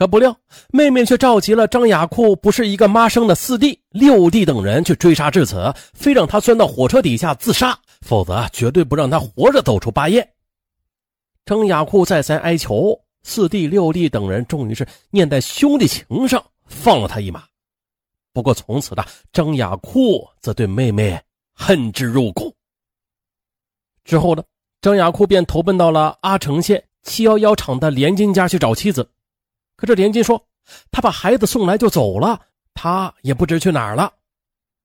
[0.00, 0.34] 可不料，
[0.72, 10.26] 妹妹却召集了张雅库不是一个妈生的四弟、六弟等人去追杀至此，非让他钻到火车底下自杀，否则绝对不让他活着走出巴彦。
[11.44, 17.44] 张雅库再三哀求，四弟、六弟等人终于是念在兄弟情上，放了他一马。
[18.32, 19.04] 不过从此的
[19.34, 21.20] 张雅库则对妹妹
[21.52, 22.56] 恨之入骨。
[24.02, 24.42] 之后呢，
[24.80, 29.06] 张雅库便投奔到了阿城县七幺幺厂的连金家去找妻子。
[29.80, 30.38] 可这连金说，
[30.90, 32.38] 他把孩子送来就走了，
[32.74, 34.12] 他也不知去哪儿了。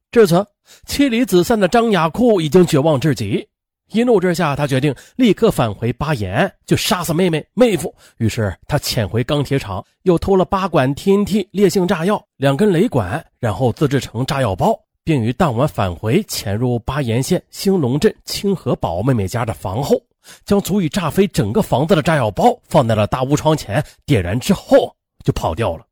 [0.10, 0.48] 至此，
[0.86, 3.46] 妻离子散的张雅库已经绝望至极，
[3.92, 7.94] 一怒之下，他决定立刻返回巴彦，就杀死妹妹妹夫。
[8.20, 14.74] 于是他潜回钢铁厂，又偷了八管 TNT 烈性炸药、两根雷管，然后自制成炸药包，
[15.04, 20.02] 并于当晚返回，潜入巴彦县兴隆镇清河堡妹妹家的房后。
[20.46, 25.86] 将足以炸飞整个房子的炸药包放在了大屋窗前，点燃之后就跑掉了。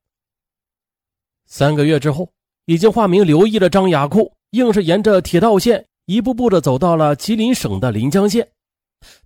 [1.45, 2.29] 三个月之后，
[2.65, 8.47] 已经化名刘毅的张雅库，硬是沿着铁道线一步步的走到了吉林省的临江县。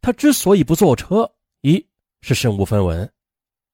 [0.02, 1.86] 他之所以不坐车，一
[2.22, 3.10] 是身无分文，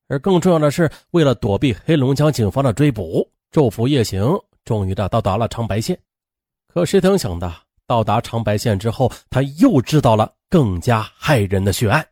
[0.08, 5.98] 而更重要的是为了躲避黑龙江警方的追捕，昼伏夜行，终于的到达了长白县。
[6.68, 7.52] 可谁曾想的，
[7.88, 10.32] 到达长白县之后，他又知道了。
[10.54, 12.08] 更加骇人的血案，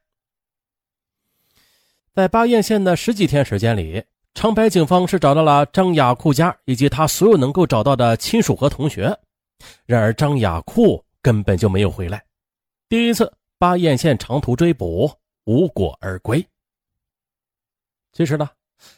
[2.11, 9.15] 在巴彦县的十几天时间里，长白警方是找到了张雅库家以及他所有能够找到的亲属和同学。
[9.85, 12.25] 然而，张雅库根本就没有回来。
[12.89, 15.11] 第一次巴彦县长途追捕
[15.45, 16.43] 无果而归。
[18.11, 18.49] 其实呢，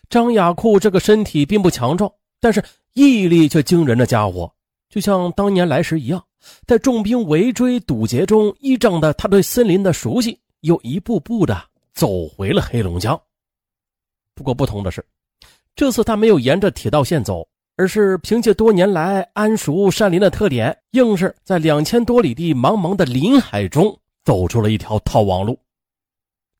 [0.07, 2.63] 张雅库这个身体并不强壮，但是
[2.93, 4.55] 毅力却惊人的家伙，
[4.87, 6.25] 就像当年来时一样。
[6.65, 11.61] 在重兵围追堵截中，依仗的他对森林的熟悉，又一步步的
[11.93, 13.19] 走回了黑龙江。
[14.35, 15.05] 不过不同的是，
[15.75, 25.57] 这次他没有沿着铁道线走，而是凭借多年来谙熟山林的特点，硬是在两千多里地茫茫的林海中走出了一条逃亡路。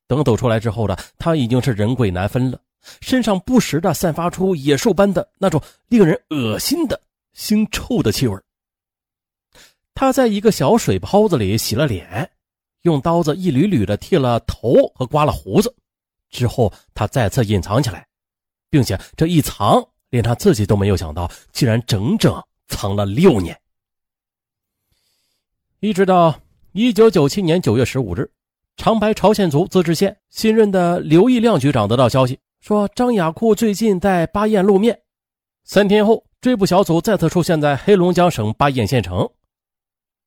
[0.07, 2.59] 等走出来之后的他，已经是人鬼难分了，
[3.01, 7.01] 身上不时的散发出野兽般的那种令人恶心的
[7.35, 8.37] 腥臭的气味。
[9.95, 12.29] 他在一个小水泡子里洗了脸，
[12.81, 15.73] 用刀子一缕缕的剃了头和刮了胡子，
[16.29, 18.05] 之后他再次隐藏起来，
[18.69, 23.57] 并且这一藏连他自己都没有想到，竟然整整藏了六年。
[25.79, 26.39] 一直到
[26.71, 28.29] 一九九七年九月十五日，
[28.77, 34.99] 长白朝鲜族自治县新任的刘义亮局长得到消息，说张雅库最近在巴彦露面。
[35.65, 39.29] 三天后，追捕小组再次出现在黑龙江省巴彦县城。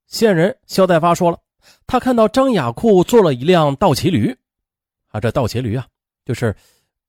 [0.06, 1.38] 线人肖代发说了，
[1.86, 4.36] 他看到张雅库坐了一辆倒骑驴，
[5.08, 5.86] 啊，这倒骑驴啊，
[6.24, 6.54] 就是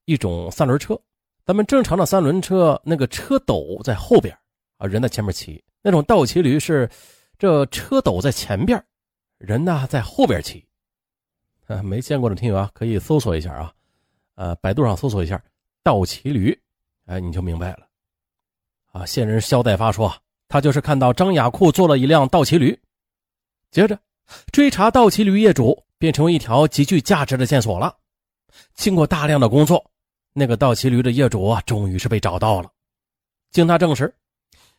[0.06, 1.00] 一种三轮车。
[1.46, 4.38] 咱们正常的三轮车，那个车斗在后边，
[4.78, 6.90] 啊，人在前面骑；那种倒骑驴是
[7.38, 8.84] 这车斗在前边，
[9.38, 10.66] 人呢在后边骑。
[11.68, 13.74] 啊，没见过的听友啊，可以搜索一下啊，
[14.36, 15.42] 呃，百度上搜索一下
[15.84, 16.58] 倒骑驴，
[17.06, 17.88] 哎，你就明白了。
[18.92, 20.14] 啊，线人肖代发说，
[20.48, 22.78] 他就是看到张雅库坐了一辆倒骑驴。
[23.72, 24.00] 接着，
[24.52, 27.96] 追查倒骑驴业主变成一条极具价值的线索了。
[28.74, 29.84] 经过大量的工作，
[30.34, 32.72] 那个倒骑驴的业主啊，终于是被找到了。
[33.52, 34.14] 经他证实，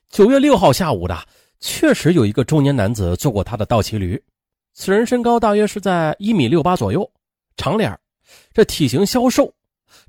[0.09, 1.17] 九月六号下午的，
[1.61, 4.21] 确实有一个中年男子坐过他的倒骑驴。
[4.75, 7.09] 此人身高大约是在一米六八左右，
[7.57, 7.99] 长脸，
[8.53, 9.53] 这体型消瘦，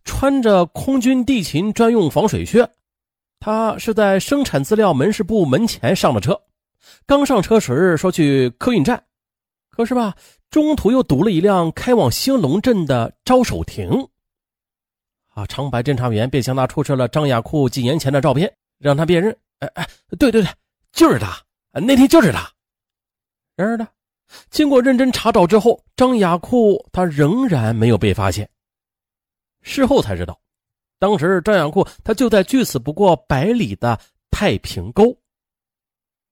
[0.03, 2.69] 穿着空军地勤专用防水靴。
[3.39, 6.39] 他是在生产资料门市部门前上的车。
[7.05, 9.03] 刚上车时说去客运站，
[9.69, 10.15] 可是吧，
[10.49, 14.07] 中途又堵了一辆开往兴隆镇的招手亭。
[15.33, 19.35] 啊，长白侦查员便向他出示了张雅库几年前的照片，让他辨认。
[19.59, 19.87] 哎哎，
[20.17, 20.51] 对对对，
[20.91, 21.37] 就是他，
[21.71, 22.49] 那天就是他。
[23.55, 23.87] 然而呢，
[24.49, 28.49] 经过认真查找之后，张雅库他仍然没有被发现。
[29.61, 30.39] 事后才知道，
[30.97, 33.99] 当时张雅库他就在距此不过百里的
[34.31, 35.15] 太平沟。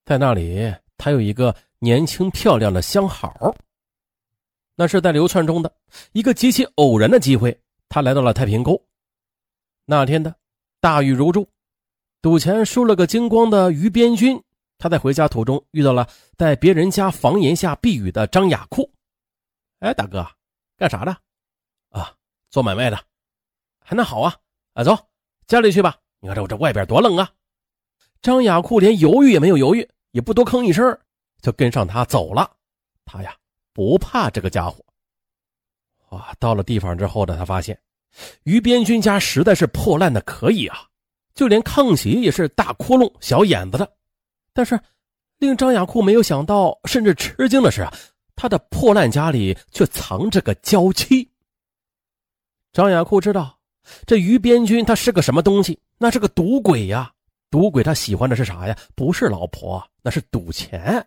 [0.08, 3.54] 在那里，他有一个年轻漂亮的相好。
[4.74, 5.70] 那是在流窜中的
[6.12, 7.54] 一个极其偶然的机会，
[7.90, 8.82] 他来到了太平沟。
[9.84, 10.34] 那天的
[10.80, 11.46] 大雨如注，
[12.22, 14.42] 赌钱输了个精光的于边军，
[14.78, 16.08] 他在回家途中遇到了
[16.38, 18.90] 在别人家房檐下避雨的张雅库。
[19.80, 20.26] 哎，大哥，
[20.78, 21.14] 干啥的？
[21.90, 22.14] 啊，
[22.48, 22.98] 做买卖的。
[23.84, 24.34] 还那好啊，
[24.72, 24.96] 啊，走，
[25.46, 25.98] 家里去吧。
[26.20, 27.30] 你看这我这外边多冷啊。
[28.22, 29.86] 张雅库连犹豫也没有犹豫。
[30.12, 30.98] 也不多吭一声，
[31.40, 32.50] 就跟上他走了。
[33.04, 33.34] 他呀
[33.72, 34.84] 不怕这个家伙。
[36.10, 37.78] 哇，到了地方之后呢，他发现
[38.44, 40.78] 于边军家实在是破烂的可以啊，
[41.34, 43.90] 就连炕席也是大窟窿、小眼子的。
[44.52, 44.80] 但是，
[45.38, 47.92] 令张雅库没有想到，甚至吃惊的是啊，
[48.34, 51.30] 他的破烂家里却藏着个娇妻。
[52.72, 53.58] 张雅库知道，
[54.06, 55.78] 这于边军他是个什么东西？
[55.98, 57.12] 那是个赌鬼呀！
[57.50, 58.76] 赌鬼他喜欢的是啥呀？
[58.94, 61.04] 不是老婆，那是赌钱。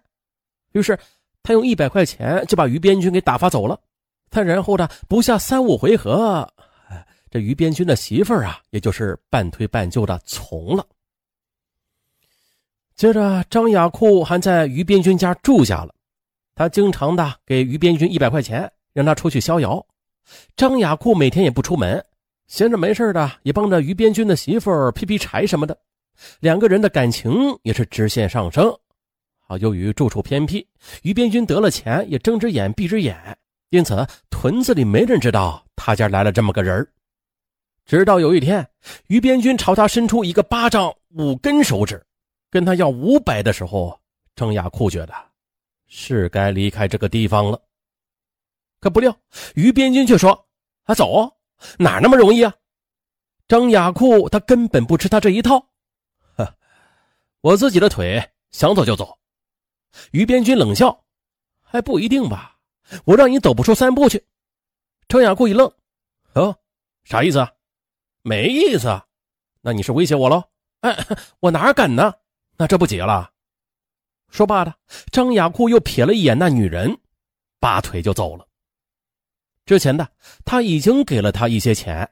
[0.73, 0.97] 于是，
[1.43, 3.79] 他用一百块钱就把于边军给打发走了。
[4.29, 6.47] 他然后呢，不下三五回合。
[7.29, 10.85] 这于边军的媳妇儿啊，也就是半推半就的从了。
[12.95, 15.93] 接着，张雅库还在于边军家住下了，
[16.55, 19.85] 他经常的给于边军一百块钱，让他出去逍遥。
[20.55, 22.03] 张雅库每天也不出门，
[22.47, 25.77] 闲着没事的也帮着于边军的媳妇劈劈柴什么的，
[26.39, 28.71] 两个人的感情也是直线上升。
[29.47, 30.67] 啊，由于住处偏僻，
[31.03, 33.37] 于边军得了钱也睁只眼闭只眼，
[33.69, 36.87] 因此屯子里没人知道他家来了这么个人。
[37.85, 38.65] 直到有一天，
[39.07, 42.01] 于边军朝他伸出一个巴掌五根手指，
[42.49, 43.99] 跟他要五百的时候，
[44.35, 45.13] 张雅库觉得
[45.87, 47.61] 是该离开这个地方了。
[48.79, 49.15] 可不料，
[49.55, 50.47] 于边军却说
[50.85, 51.29] ：“啊，走，
[51.77, 52.53] 哪那么容易啊？”
[53.49, 55.67] 张雅库他根本不吃他这一套，
[57.41, 59.17] 我自己的腿想走就走。
[60.11, 61.05] 于边军冷笑
[61.61, 62.57] ：“还不一定吧？
[63.05, 64.23] 我让你走不出三步去。”
[65.07, 65.71] 张雅库一愣
[66.33, 66.55] ：“哦，
[67.03, 67.51] 啥意思啊？”
[68.23, 69.01] 没意思，
[69.61, 70.43] 那你是威胁我喽？
[70.81, 70.95] 哎，
[71.39, 72.13] 我哪敢呢？
[72.57, 73.31] 那这不结了？
[74.29, 74.73] 说罢的，
[75.11, 76.95] 张雅库又瞥了一眼那女人，
[77.59, 78.47] 拔腿就走了。
[79.65, 80.07] 之前的
[80.45, 82.09] 他已经给了他一些钱，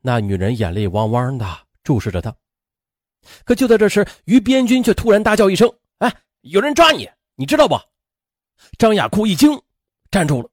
[0.00, 1.46] 那女人眼泪汪汪的
[1.82, 2.34] 注视着他。
[3.44, 7.08] 可就在这时，于边军却突然大叫一声：“哎，有人抓你！
[7.34, 7.78] 你知道不？”
[8.78, 9.50] 张雅库一惊，
[10.10, 10.48] 站住了，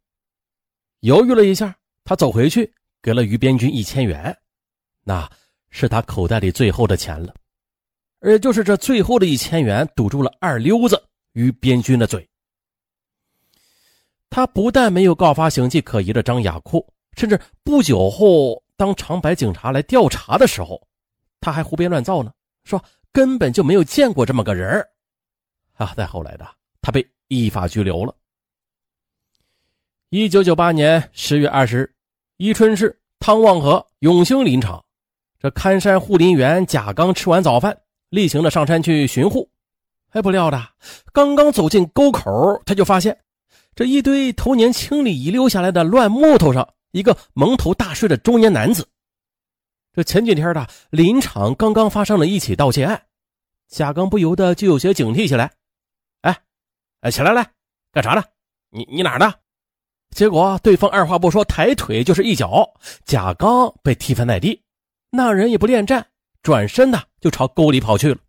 [1.00, 4.36] 犹豫了一下，他走回去，给了于边军一千元。
[5.04, 5.30] 那
[5.70, 7.34] 是他口袋里最后的钱了，
[8.20, 11.02] 而就是这最后的一千元堵住了二溜子
[11.34, 12.28] 于边军的嘴。
[14.30, 16.86] 他不但没有告发形迹可疑的张雅库，
[17.18, 20.82] 甚至不久后当长白警察来调查的时候，
[21.40, 22.32] 他还胡编乱造呢，
[22.64, 24.86] 说根本就没有见过这么个人
[25.74, 26.48] 啊，再后来的
[26.82, 28.16] 他被依法拘留了。
[30.10, 31.94] 一九九八年十月二十日，
[32.38, 34.84] 伊春市汤旺河永兴林场。
[35.40, 37.78] 这看山护林员贾刚吃完早饭，
[38.10, 39.50] 例行的上山去巡护。
[40.12, 40.70] 哎，不料的，
[41.12, 43.20] 刚刚走进沟口，他就发现
[43.76, 48.88] 这一堆头年清理遗留下来的乱木头上，一个蒙头大睡的中年男子。
[49.94, 53.04] 这前几天的林场刚刚发生了一起盗窃案，
[53.68, 55.52] 贾刚不由得就有些警惕起来。
[56.22, 56.36] 哎，
[57.02, 57.52] 哎，起来来，
[57.92, 58.24] 干啥呢？
[58.72, 59.40] 你你哪的？
[60.10, 62.74] 结果对方二话不说，抬腿就是一脚，
[63.06, 64.64] 贾刚被踢翻在地。
[65.12, 66.08] 那人也不恋战，
[66.42, 68.20] 转身呢就朝沟里跑去了。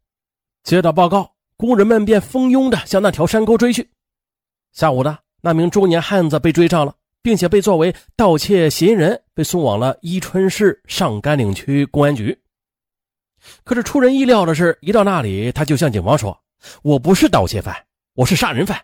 [0.64, 3.90] 接到报告，工人们便蜂拥的向那条山沟追去。
[4.72, 6.94] 下午的那名中年汉子被追上了，
[7.24, 12.38] 并且被作为盗窃嫌疑人被送往了伊春市上甘岭区公安局。
[13.64, 16.38] 可是出人意料的是，一到那里，他就向警方说
[16.84, 17.74] ：“我不是盗窃犯，
[18.12, 18.78] 我是杀人犯，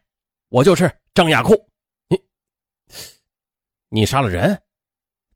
[0.49, 1.55] 我就是张雅库。
[2.09, 2.19] 你，
[3.91, 4.59] 你杀了人，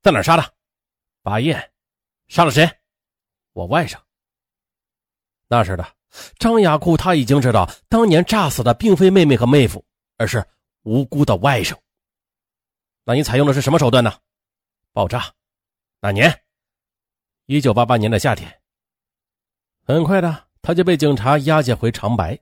[0.00, 0.54] 在哪杀的？
[1.22, 1.62] 巴彦。”
[2.28, 2.66] 杀了谁？
[3.52, 3.98] 我外甥。
[5.46, 5.86] 那时的
[6.38, 9.84] 张雅库他已经知道，当年炸死的并非妹妹和妹夫，
[10.16, 10.42] 而是
[10.84, 11.76] 无辜的外甥。
[13.04, 14.12] 那你采用的是什么手段呢？
[14.92, 15.32] 爆炸。
[16.00, 16.42] 哪年？
[17.46, 18.60] 一九八八年的夏天。
[19.82, 22.38] 很快的，他就被警察押解回长白。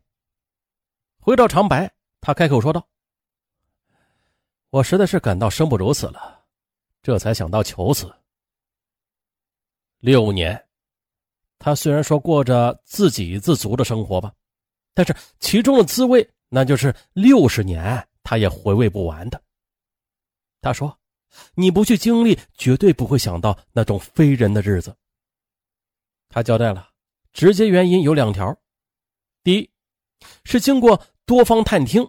[1.18, 2.88] 回到长白，他开口说道
[4.70, 6.44] ：“我实在是感到生不如死了，
[7.02, 8.12] 这才想到求死。”
[9.98, 10.68] 六年，
[11.58, 14.32] 他虽然说过着自给自足的生活吧，
[14.94, 19.42] 但是其中的滋味，那就是六十年他也回味不完的。
[20.62, 20.98] 他说
[21.56, 24.96] ：“你不去经历，绝对不会想到那种非人的日子。”
[26.30, 26.88] 他交代了，
[27.34, 28.56] 直接原因有两条：
[29.42, 29.70] 第一，
[30.44, 32.08] 是经过多方探听，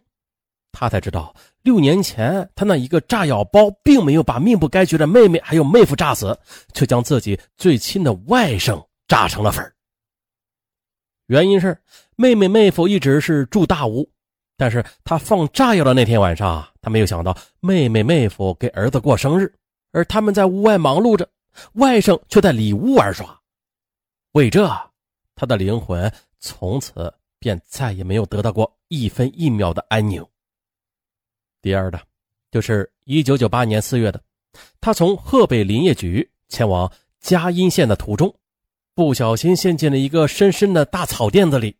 [0.72, 1.36] 他才知道。
[1.63, 6.38] 六年前，他那一个炸药包并没有把命不该绝的妹妹还有妹夫炸死，
[6.74, 9.74] 却将自己最亲的外甥炸成了粉
[11.27, 11.81] 原因是
[12.17, 14.12] 妹妹妹夫一直是住大屋，
[14.63, 19.53] 但是他放炸药的那天晚上，他没有想到妹妹妹夫给儿子过生日，
[19.91, 21.27] 而他们在屋外忙碌着，
[21.74, 23.38] 外甥却在里屋玩耍。
[24.32, 24.65] 为这，
[25.36, 30.25] 他的灵魂从此便再也没有得到过一分一秒的安宁。
[31.62, 32.00] 第二的，
[32.50, 34.24] 就是一九九八年四月的，
[34.79, 36.89] 他从河北林业局前往
[37.20, 38.34] 嘉荫县的途中，
[38.96, 41.75] 不小心陷进了一个深深的大草甸子里，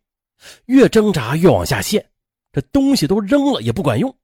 [0.66, 2.06] 越挣扎越往下陷，
[2.54, 4.16] 这东西都扔了也不管用，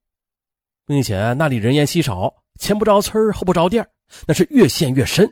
[0.86, 3.84] 并且那里人烟稀少，前不着村后不着店
[4.24, 5.28] 那是越陷越深，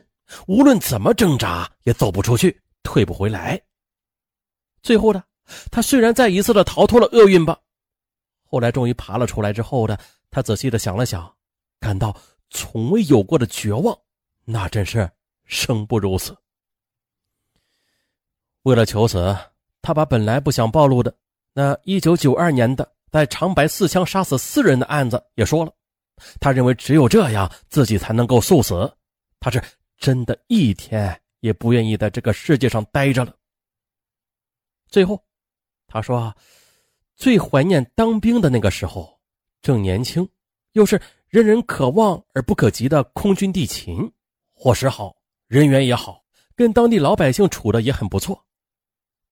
[0.47, 3.57] 无论怎么挣扎也走不出去，退不回来。
[4.83, 5.23] 最后呢，
[5.71, 7.57] 他虽然再一次的逃脱了厄运吧，
[8.43, 9.97] 后来终于爬了出来之后的，
[10.29, 11.33] 他仔细的想了想，
[11.79, 12.13] 感到
[12.49, 13.97] 从未有过的绝望，
[14.43, 15.09] 那真是
[15.45, 16.35] 生不如死。
[18.63, 19.33] 为了求死，
[19.81, 21.15] 他把本来不想暴露的
[21.59, 25.73] 那一九九二年的在长白四枪杀死四人的案子也说了。
[26.39, 28.89] 他认为只有这样，自己才能够速死。
[29.41, 29.61] 他是
[29.97, 33.35] 真的一天也不愿意在这个世界上待着了。
[34.87, 35.21] 最后，
[35.85, 36.33] 他说
[37.17, 39.19] ：“最怀念当兵的那个时候，
[39.61, 40.25] 正年轻，
[40.71, 44.09] 又是人人可望而不可及的空军地勤，
[44.53, 45.13] 伙食好，
[45.47, 46.23] 人缘也好，
[46.55, 48.45] 跟当地老百姓处的也很不错。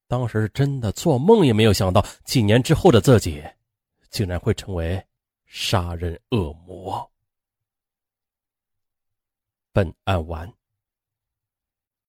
[0.08, 3.44] 当时真的做梦也没有想到，几年之后的自己，
[4.10, 5.06] 竟然会成为
[5.46, 7.12] 杀人恶魔。”
[9.74, 10.52] 本案完。